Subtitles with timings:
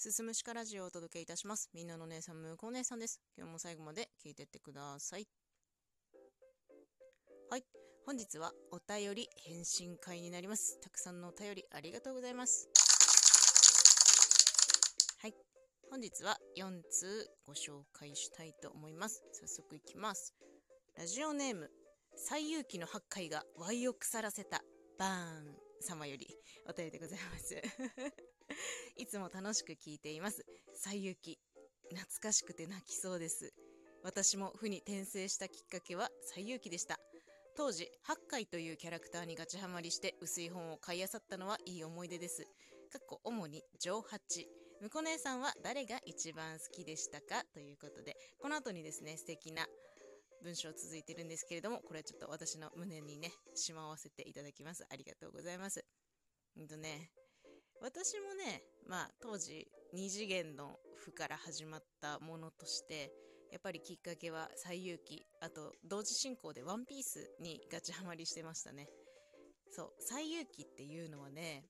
[0.00, 1.68] すすむしかラジオをお届けいたします。
[1.74, 3.20] みんなの姉さん、むこ姉さんです。
[3.36, 5.28] 今日も最後まで聞いてってください。
[7.50, 7.64] はい。
[8.06, 10.80] 本日はお便り返信会になります。
[10.80, 12.70] たくさんのお便りありがとうございます。
[15.20, 15.34] はい。
[15.90, 19.22] 本日は4通ご紹介したいと思います。
[19.34, 20.34] 早速いきます。
[20.96, 21.70] ラジオネーム、
[22.16, 24.62] 最勇気の八回がワイを腐らせた
[24.98, 26.28] バーン様より
[26.68, 27.56] お便りでございます。
[28.96, 30.44] いつも楽しく聞いています。
[30.74, 31.38] 最勇気、
[31.90, 33.52] 懐かしくて泣きそうです。
[34.02, 36.98] 私も負に転生したきっかけは最勇気でした。
[37.56, 42.44] 当時、八海というキャラクターにガチハマりして薄い本を買い漁ったのはいい思い出です。
[42.90, 44.48] かっこ主に上八。
[44.80, 47.44] むこ姉さんは誰が一番好きでしたか？
[47.52, 49.66] ということで、この後にですね、素敵な
[50.42, 54.86] 文章続いてるんですけれども、これはちょっと私の胸にね、しまわせていただきます。
[54.90, 55.84] ありがとうございます。
[56.56, 57.10] うんとね、
[57.82, 63.12] 私もね、まあ当時二次元の負から始まったものとして、
[63.52, 68.88] やっぱりきっかけは最勇気、あと同時進行でワンピースにガチハマりしてましたね。
[69.70, 71.64] そう、最勇気っていうのはね、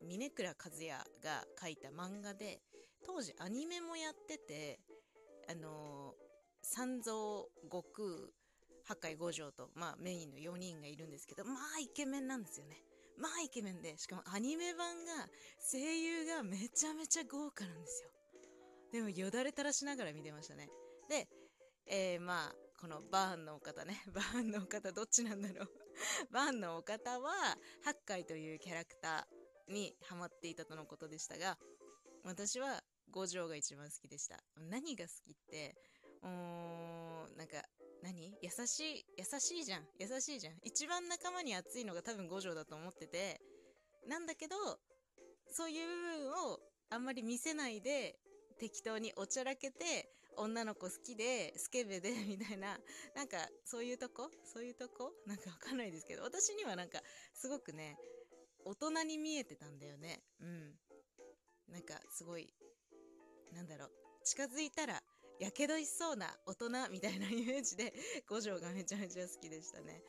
[0.00, 0.88] 峰倉和也
[1.22, 2.60] が書いた漫画で、
[3.04, 4.80] 当時アニメもやってて、
[5.48, 6.23] あのー
[6.64, 7.14] 三蔵、
[7.70, 8.08] 悟空、
[8.84, 12.76] 八海五条と、まあメインの4人がいるんですけど、まあイケメンなんですよね。
[13.18, 15.12] まあイケメンで、しかもアニメ版が
[15.70, 18.10] 声優がめちゃめちゃ豪華なんですよ。
[18.92, 20.68] でもよだれ垂らしながら見てましたね。
[21.08, 21.28] で、
[21.86, 24.02] えー、まあ、このバーンのお方ね。
[24.12, 25.68] バーンのお方どっちなんだろう。
[26.30, 31.58] バーンのお方は、八海というキャラクターにハマっていたとのことでしたが、
[32.22, 34.42] 私は五条が一番好きでした。
[34.56, 35.76] 何が好きって、
[36.24, 37.62] うー、なんか、
[38.02, 38.36] 何？
[38.42, 39.86] 優しい、優しいじゃん。
[39.98, 40.54] 優しいじゃん。
[40.62, 43.40] 一番仲間に熱いのが多分五条だと思ってて、
[44.06, 44.56] なんだけど、
[45.50, 46.58] そういう部分を
[46.90, 48.16] あんまり見せないで、
[48.58, 52.78] 適当におちゃらけて、女の子好きで、スケベで、 みたいな、
[53.14, 54.30] なんか、そういうとこ？
[54.44, 55.12] そういうとこ？
[55.26, 57.00] なんかわかんないですけど、私にはなんか、
[57.34, 57.96] すごくね、
[58.64, 60.22] 大人に見えてたんだよね。
[60.40, 60.78] うん。
[61.68, 62.52] なんか、すごい、
[63.52, 63.92] なんだろう、
[64.24, 65.02] 近づいたら、
[65.40, 67.92] やけどしそうな大人みたいなイメージで
[68.28, 70.02] 五条がめちゃめちゃ好きでしたね。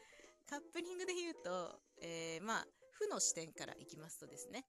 [0.48, 4.66] カップリングで言うと、えー、まあ、負の視点からいきますとですね、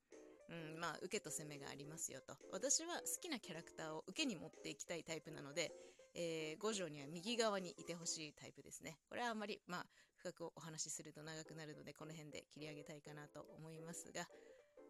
[0.48, 2.36] うん、まあ、受けと攻めがありますよと。
[2.50, 5.70] 私は好きなキャラクターを受けに持っていきたいタイプなので、
[6.14, 8.98] えー、五条には右側にいてほしいタイプですね。
[9.08, 9.86] これはあんまり、まあ、
[10.16, 14.26] 深くお話しすると長くなるので、この辺で切り上げたいかなと思いますが、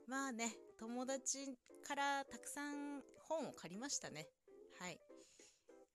[0.06, 1.48] まあね、友達
[1.86, 4.28] からたくさん本を借りましたね。
[4.78, 5.00] はい。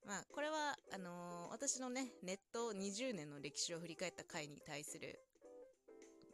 [0.05, 5.19] まあ、これは、あのー私のね、ネット20年の歴史を振り返った回に対する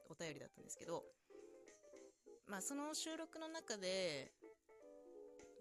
[0.09, 1.03] お便りだったんですけど、
[2.47, 4.31] まあ、その収録の中で、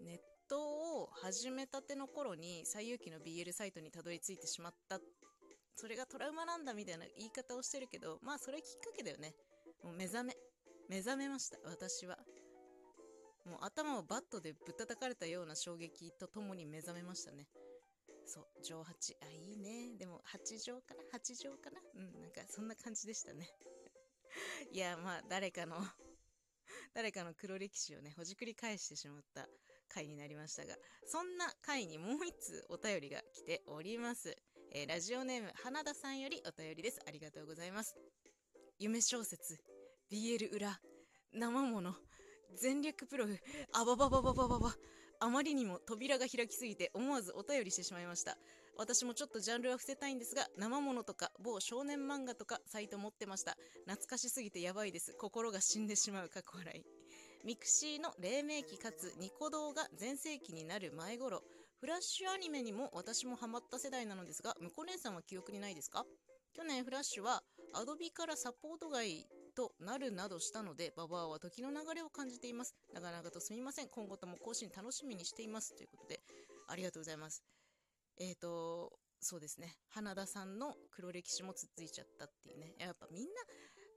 [0.01, 0.17] ネッ
[0.47, 4.99] トを始めたての頃に、最勇気の BL サイトにたどり着いてしまった、
[5.75, 9.33] それがトラウマなんだみたいな言い方をしてるけど、まあ、それきっかけだよね。
[9.83, 10.37] もう目覚め、
[10.87, 12.17] 目覚めました、私は。
[13.45, 17.47] もう頭をバットでぶったたかれたような衝撃とともに目覚めましたね。
[18.27, 19.15] そう、上八。
[19.21, 19.95] あ、いいね。
[19.97, 21.03] でも、八条かな？
[21.11, 21.79] 八条かな？
[21.95, 23.49] うん、なんか、そんな感じでしたね。
[24.71, 25.77] いや、まあ、誰かの
[26.93, 29.47] 誰かの黒歴史をね、ほじくり返してしまった
[29.87, 34.35] 回になりましたが、そんな回にもう一通お便りが来ております。
[34.71, 36.99] えーラジオネーム、花田さんよりお便りです。
[37.07, 37.95] ありがとうございます。
[38.79, 39.57] 夢小説、
[40.11, 40.81] BL 裏、
[41.31, 41.95] 生もの、
[42.53, 43.39] 全略プロフ、
[43.71, 44.75] あばばばばばばば。
[45.19, 48.37] あまりにも扉が開きすぎて思わずお便りしてしまいました。
[48.77, 53.57] 私もちょっとジャンルは伏せたいんですが、生ものとか某少年漫画とかサイト持ってました。
[53.85, 55.15] 懐かしすぎてやばいです。
[55.19, 56.83] 心が死んでしまう過去笑い。
[57.45, 61.41] ミクシーの黎明期かつニコ動が全盛期になる前頃、
[61.79, 66.05] フラッシュアニメにも私もハマった世代なのですが、向こう姉さんは記憶にないですか？
[66.53, 67.41] 去年フラッシュは
[67.73, 72.75] アドビからサポート外となるなどしたので、ババアは時の流れを感じています。
[72.93, 73.87] 長々とすみません。
[73.89, 75.75] 今後とも更新楽しみにしています。
[75.75, 76.21] ということで、
[76.67, 77.43] ありがとうございます。
[78.19, 79.73] えーと、そうですね。
[79.89, 82.75] 花田さんの黒歴史もつっついちゃったっていうね。
[82.77, 83.31] やっぱみんな、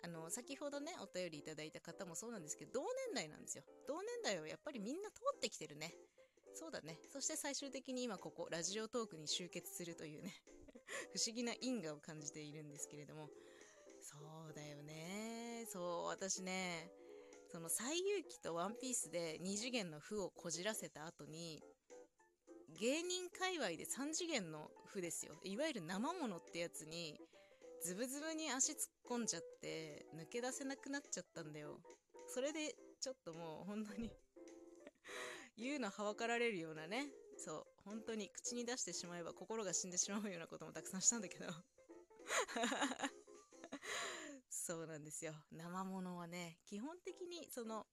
[0.05, 3.65] あの、先ほどね、お便りいただいた方もそうなんですけど、同年代なんですよ。
[3.87, 5.93] 同年代をやっぱりみんな通ってきてるね。
[6.55, 6.99] そうだね。
[7.13, 10.33] そして最終的に今ここ、ラジオトークに集結するというね、
[11.13, 13.29] 不思議な因果を感じているんですけれども、
[14.01, 14.17] そ
[14.49, 14.60] うだ。
[15.73, 16.91] そう、私ね、
[17.53, 21.63] その最勇気とワンピースで2次元の負をこじらせた後に、
[22.81, 25.35] 芸人界隈で3次元の負ですよ。
[25.45, 27.17] いわゆる生ものってやつに、
[27.85, 28.79] ズブズブに足突っ
[29.09, 31.81] 込んじゃって、抜け出せなくなっちゃったんだよ。
[32.27, 34.11] それで、ちょっともう本当に
[35.57, 37.07] 言うのはばかられるようなね
[37.37, 41.47] そう本当に口に出してしまえば心が死んでしまうようなこともたくさんしたんだけど
[44.71, 45.33] そうなんですよ。
[45.51, 47.87] 生ものはね基本的にその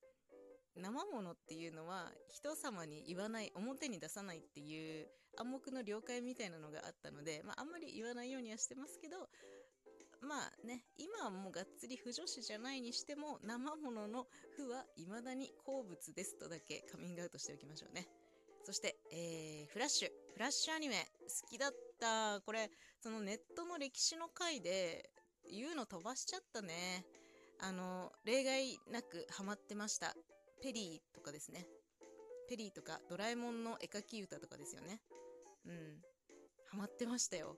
[0.76, 5.08] 生ものっていうのは人様に言わない表に出さないっていう
[5.40, 9.18] 暗黙の了解みたいなのがあったので、まあ、あんまり言わないようにはしてますけど
[10.22, 18.06] まあね今はもうがっつり不女子じゃないにしても生ものの負は未だに好物ですとだけカミングアウトしておきましょうね。
[18.66, 20.10] そして、えー、フラッシュ。
[20.34, 22.42] フラッシュアニメ好きだった。
[22.42, 22.70] これ
[23.00, 25.10] そのネットの歴史の回で
[25.52, 27.06] 言うの飛ばしちゃったね。
[27.60, 30.14] あの例外なくハマってました。
[30.62, 31.66] ペリーとかですね。
[32.50, 35.02] ペリーとかドラえもんの絵描き歌とかですよね。
[35.66, 36.02] うん。
[36.70, 37.56] ハマってましたよ。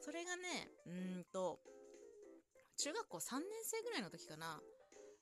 [0.00, 0.90] それがねう
[1.20, 1.58] んと
[2.78, 4.60] 中学校3年生ぐらいの時かな。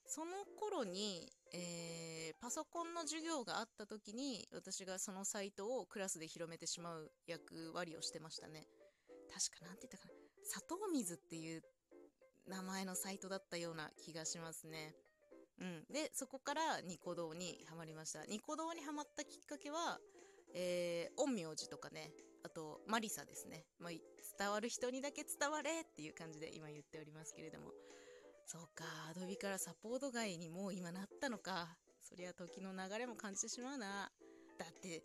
[0.05, 8.65] その頃に、えー、パソコンの授業があった時に私がそのサイトをクラスで広めてしまう役割をしてましたね。
[9.31, 10.13] 確かなんて言ったかな。
[10.43, 11.61] 砂糖水っていう
[12.47, 14.95] 名前のサイトだったような気がしますね。
[15.61, 18.25] うん、でそこからニコ動にはまりました。
[18.25, 19.99] ニコ動にはまったきっかけは、
[20.53, 22.11] えー、陰陽師とかね。
[22.43, 23.91] あとマリサですね、まあ、
[24.39, 27.71] 伝わる人にだけ伝われっていう感じで今言っておりますけれども。
[28.45, 31.77] そうかアドビからサポート外にもう今なったのか。
[32.01, 34.09] そりゃ時の流れも感じてしまうな。
[34.57, 35.03] だって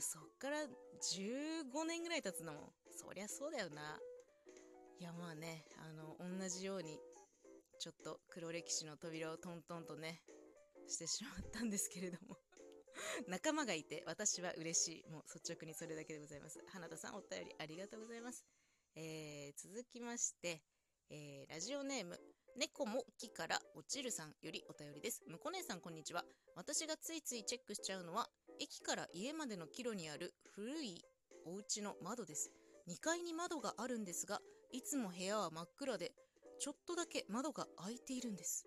[0.00, 3.98] そっから15年ぐらい経つのもそりゃそうだよな。
[5.00, 6.98] いやまあねあの同じように
[7.78, 10.20] ちょっと黒歴史の扉をトントンとね
[10.88, 12.36] してしまったんですけれども。
[13.28, 15.10] 仲間がいて私は嬉しい。
[15.10, 16.60] もう率直にそれだけでございます。
[16.66, 18.44] 花田さんお便りありがとうございます、
[18.96, 20.62] えー、続きまして、
[21.10, 22.18] えー、ラジオネーム
[22.56, 25.22] 猫も木から落ちるさんよりお便りです。
[25.28, 26.24] むこ姉さんこんにちは。
[26.56, 28.28] 私がついついチェックしちゃうのは
[28.58, 31.04] 駅から家までの帰路にある古い
[31.44, 32.50] お家の窓です。
[32.88, 34.40] 2階に窓があるんですが
[34.72, 36.12] いつも部屋は真っ暗で
[36.58, 38.66] ちょっとだけ窓が開いているんです。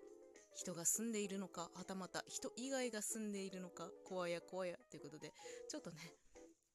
[0.53, 5.31] 人が住んでいるのかはたまた人以外が住んでいるのか怖や怖やということで
[5.69, 5.97] ちょっとね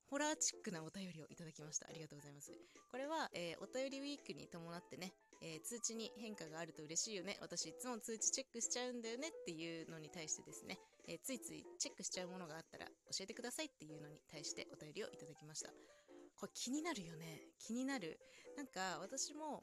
[0.09, 1.87] ホラーチックなお便りをいただきました。
[1.89, 2.53] ありがとうございます。
[2.91, 5.13] これは、えー、お便りウィークに伴ってね、
[5.43, 7.37] えー、通知に変化があると嬉しいよね。
[7.41, 10.79] 私いつも通知チェックしちゃうんだよねっていうのに対してですね、
[11.09, 15.71] えー、ついついチェックしちゃうものがあったら教えてくださいっていうのに対してお便りをいただきました。
[16.39, 17.41] これ気になるよね。
[17.59, 18.19] 気になる。
[18.57, 19.63] なんか私も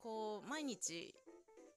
[0.00, 1.14] こう毎日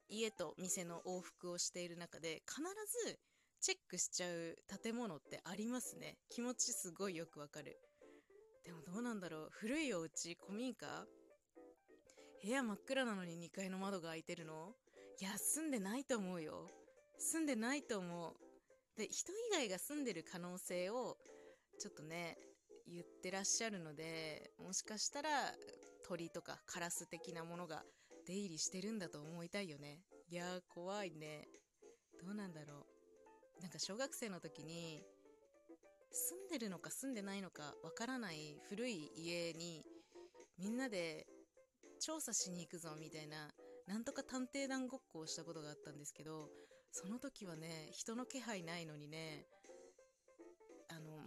[0.09, 2.61] 家と店の往復をしている中で必
[3.07, 3.19] ず
[3.59, 6.15] チェックしちゃう建物ってありますね。
[6.29, 7.77] 気持ちすごいよくわかる。
[8.63, 9.49] でもどうなんだろう。
[9.51, 11.05] 古いお家古民家？
[12.43, 14.73] 部屋真っ暗なのに2階の窓が開いてるの？
[15.19, 16.69] いや住んでないと思うよ。
[17.17, 18.35] 住んでないと思う。
[18.97, 21.17] で人以外が住んでる可能性を
[21.79, 22.37] ちょっとね
[22.87, 25.29] 言ってらっしゃるのでもしかしたら
[26.07, 27.83] 鳥とかカラス的なものが
[28.25, 30.01] 出入りしてるんだと思いたいよね。
[30.29, 31.47] いやー怖いね。
[32.21, 32.85] どうなんだろ
[33.59, 33.61] う。
[33.61, 35.03] なんか小学生の時に
[36.11, 39.83] 住んでるのか住んでないのかわからない古い家に
[40.57, 41.25] みんなで
[41.99, 43.49] 調査しに行くぞみたいな
[43.87, 46.49] なんとか探偵団ごっこをしたことがあったんですけど
[46.91, 49.45] その時はね人の気配ないのにね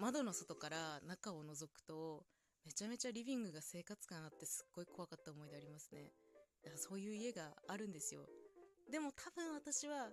[0.00, 2.25] 窓の外から中を覗くと
[2.64, 6.11] めちゃめちゃリビングが生活感あってすっごい怖かった思い出ありますね
[6.62, 8.26] だからそういう家があるんですよ。
[8.90, 10.11] でも多分私は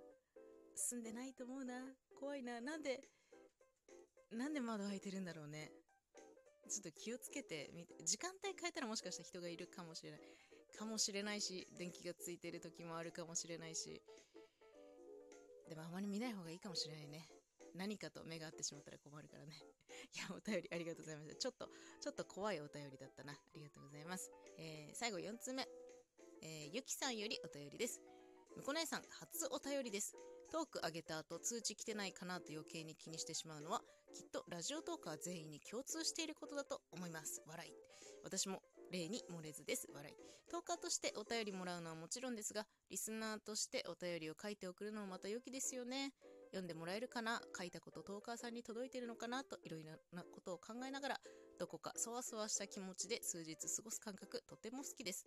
[0.75, 1.74] 住んでないと思うな。
[2.20, 2.62] 怖いな。
[2.62, 3.01] なんで、
[4.32, 5.72] なんで窓開いてるんだろうね。
[6.70, 7.70] ちょっと気をつけて、
[8.06, 10.20] 時間帯変えたらもしかしたら人がいるかもしれない。
[10.77, 14.01] かもしれないし、電気がついてる時もあるかもしれないし。
[15.67, 17.27] でもあまり見ない方がいいかもしれないね。
[17.77, 19.55] 何かと目が合ってしまったら困るからね。
[20.13, 21.36] いや、お便りありがとうございました。
[21.36, 21.69] ちょっと、
[22.01, 23.34] ちょっと怖いお便りだったな。
[23.34, 24.31] ありがとうございます。
[24.57, 25.67] えー、最後4つ目。
[26.41, 28.01] えー、ゆきさんよりお便りです。
[28.55, 30.15] むこ姉さん、初お便りです。
[30.51, 37.41] トーク上げた後、通知来てないかなと余計に気にしてしまうのは、きっとラジオトーカー全員に共通していることだと思います。
[37.46, 37.74] 笑い。
[38.24, 39.88] 私も例に漏れずです。
[39.93, 40.15] 笑い。
[40.50, 46.13] トーカーとしてお便りもらうのはもちろんですが、リスナーとしてお便りを書いて送るのもまた良きですよね。
[46.47, 47.41] 読んでもらえるかな？
[47.57, 49.43] 書いたことトーカーさんに届いてるのかな？
[49.43, 51.19] といろいろなことを考えながら、
[51.59, 55.25] どこかそわそわした気持ちで数日過ごす感覚、とても好きです。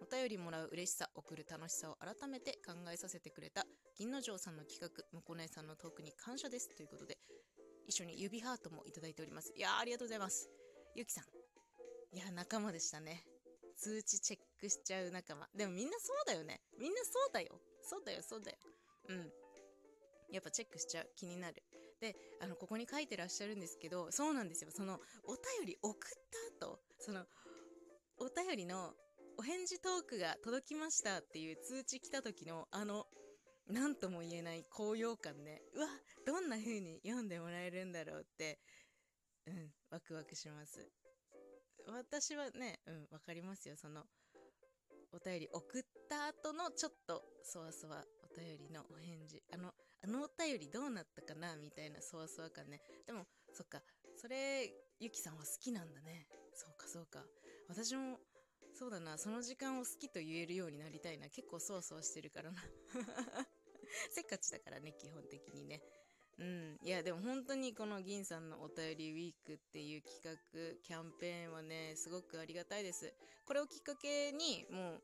[0.00, 6.68] お便りもらう嬉しさ、送る楽しさを改めて考えさせてくれた銀之丞さんの企画、むこ姉さんのトークに感謝です。
[6.76, 7.18] ということで、
[7.86, 9.52] 一緒に指ハートもいただいております。
[9.56, 10.48] いや、ありがとうございます。
[10.94, 11.24] ゆきさん。
[12.16, 13.24] いや、仲間でしたね。
[13.76, 15.48] 通知チェックしちゃう仲間。
[15.54, 16.60] でもみんなそうだよね。
[16.78, 17.60] みんなそうだよ。
[17.82, 18.56] そうだよ、そうだよ。
[19.08, 19.30] うん。
[20.30, 21.62] やっぱチェックしちゃう気になる。
[22.00, 24.70] であのここに書いてらっしゃるんですけどそうなんですよ。
[24.70, 26.10] そのお便り送っ
[26.60, 27.24] た後その
[28.18, 28.92] お便りの
[29.36, 33.06] お返事トークが届きましたっていう通知来た時のあの
[33.68, 35.86] 何とも言えない高揚感ねうわ
[36.26, 38.58] どんな風に読んでもらえるんだろうって
[39.46, 40.88] うんワクワクします。
[41.86, 43.76] 私はねうん分かりますよ。
[43.76, 44.02] その
[45.12, 49.42] お便り送った後のちょっとそわそわお便りのお返事。
[49.52, 49.72] あの
[50.08, 52.80] のお便りどうなったかなみたいなそわそわ感ね。
[53.06, 53.82] でもそっか。
[54.16, 56.26] それゆきさんは好きなんだね。
[56.54, 57.24] そうかそうか。
[57.68, 58.18] 私も
[58.74, 59.18] そうだな。
[59.18, 61.28] その時間を好きと言えるようになりたいな。
[61.28, 62.62] 結構そわそわしてるからな。
[64.10, 65.82] せっかちだからね基本的にね。
[66.38, 66.78] うん。
[66.82, 73.12] いやでも本当にこの銀さんのお便りウィークっていう企画キャンペーンはねすごくありがたいです。
[73.44, 75.02] これをきっかけにもう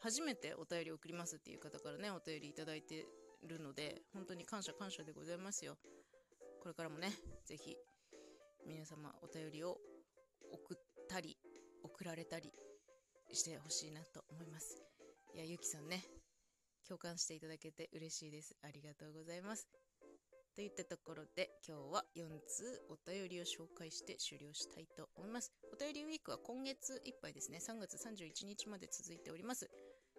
[0.00, 3.06] 初めてお便り送りますっていう方からねお便りいただいて
[3.46, 5.76] るので本当に感謝感謝でございますよ。
[6.62, 7.12] これからもね
[7.44, 7.76] 是非
[8.66, 9.76] 皆様お便りを
[10.52, 11.36] 送ったり
[11.82, 12.50] 送られたり
[13.32, 14.82] してほしいなと思います。
[15.34, 16.02] いやゆきさんね
[16.86, 18.56] 共感していただけて嬉しいです。
[18.62, 19.68] ありがとうございます。
[20.54, 25.52] といったところで今日は4通お便りを紹介して終了したいと思います。
[25.72, 27.58] お便りウィークは今月いっぱいですね。
[27.58, 29.68] 3月31日まで続いております。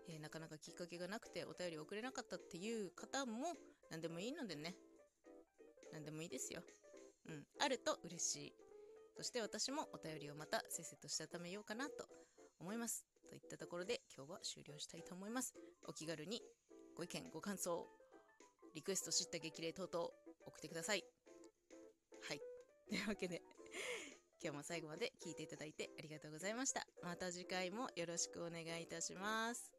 [0.08, 3.54] えー、なかなかきっかけがなくてお便り送れなかったっていう方も
[3.90, 4.76] 何でもいいのでね。
[5.94, 6.62] 何でもいいですよ。
[7.28, 7.44] うん。
[7.60, 8.54] あると嬉しい。
[9.16, 12.06] そして私もお便りをまたせっせとしたためようかなと
[12.60, 13.06] 思います。
[13.30, 15.54] といったところで今日は終了したいと思います。
[15.88, 16.42] お気軽に
[16.96, 17.88] ご意見ご感想
[18.74, 20.06] リクエスト知った激励等々
[20.48, 21.04] 送ってください。
[22.28, 22.42] はい。
[22.90, 23.42] というわけで
[24.44, 26.86] 今日も最後まで聞いていただいてありがとうございました。
[27.02, 29.75] また次回もよろしくお願いいたします。